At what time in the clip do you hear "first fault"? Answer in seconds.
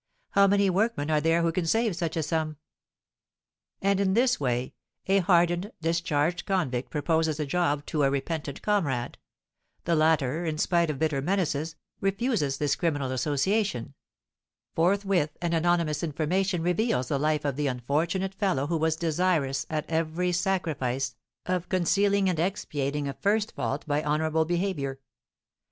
23.13-23.85